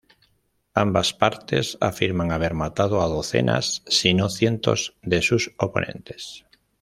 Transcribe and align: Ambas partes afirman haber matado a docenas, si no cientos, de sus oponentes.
Ambas 0.83 1.13
partes 1.13 1.77
afirman 1.79 2.31
haber 2.31 2.55
matado 2.55 3.03
a 3.03 3.05
docenas, 3.07 3.83
si 3.85 4.15
no 4.15 4.29
cientos, 4.29 4.95
de 5.03 5.21
sus 5.21 5.53
oponentes. 5.59 6.43